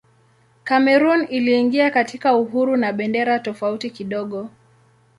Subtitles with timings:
[0.63, 4.49] Kamerun iliingia katika uhuru na bendera tofauti kidogo.